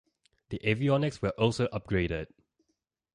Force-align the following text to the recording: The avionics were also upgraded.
The 0.49 0.59
avionics 0.63 1.21
were 1.21 1.29
also 1.39 1.67
upgraded. 1.67 2.25